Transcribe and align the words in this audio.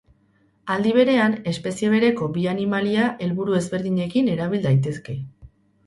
Aldi 0.75 0.93
berean, 0.97 1.35
espezie 1.51 1.91
bereko 1.95 2.31
bi 2.39 2.47
animalia 2.55 3.07
helburu 3.27 3.61
ezberdinekin 3.63 4.35
erabil 4.39 4.69
daiteke. 4.69 5.21